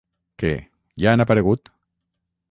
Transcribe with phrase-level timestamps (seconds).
[0.43, 0.51] Què,
[1.03, 1.69] ja han aparegut?